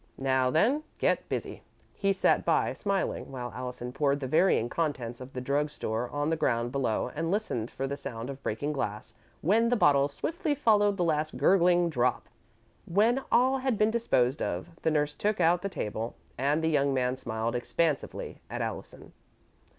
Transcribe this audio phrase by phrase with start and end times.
[0.17, 1.61] "Now then, get busy."
[1.93, 6.31] He sat by, smiling, while Allison poured the varying contents of the drug store on
[6.31, 10.55] the ground below and listened for the sound of breaking glass when the bottle swiftly
[10.55, 12.27] followed the last gurgling drop.
[12.87, 16.95] When all had been disposed of, the nurse took out the table, and the young
[16.95, 19.13] man smiled expansively at Allison.